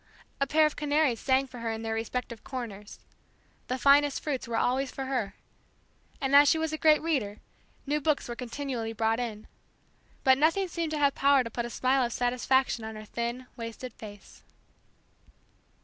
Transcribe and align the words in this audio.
A 0.39 0.47
pair 0.47 0.65
of 0.65 0.75
canaries 0.75 1.19
sang 1.19 1.45
for 1.45 1.59
her 1.59 1.69
in 1.71 1.83
their 1.83 1.93
respective 1.93 2.43
corners; 2.43 2.97
the 3.67 3.77
finest 3.77 4.23
fruits 4.23 4.47
were 4.47 4.57
always 4.57 4.89
for 4.89 5.05
her; 5.05 5.35
and 6.19 6.35
as 6.35 6.49
she 6.49 6.57
was 6.57 6.73
a 6.73 6.77
great 6.79 7.03
reader, 7.03 7.37
new 7.85 8.01
books 8.01 8.27
were 8.27 8.35
continually 8.35 8.93
brought 8.93 9.19
in; 9.19 9.45
but 10.23 10.39
nothing 10.39 10.67
seemed 10.67 10.89
to 10.93 10.97
have 10.97 11.13
power 11.13 11.43
to 11.43 11.51
put 11.51 11.65
a 11.67 11.69
smile 11.69 12.03
of 12.03 12.13
satisfaction 12.13 12.83
on 12.83 12.95
her 12.95 13.05
thin, 13.05 13.45
wasted 13.57 13.93
face. 13.93 14.41